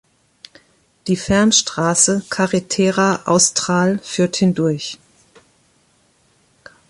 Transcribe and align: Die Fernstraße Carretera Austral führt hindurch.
Die 1.05 1.15
Fernstraße 1.15 2.23
Carretera 2.31 3.21
Austral 3.25 3.99
führt 3.99 4.35
hindurch. 4.37 4.97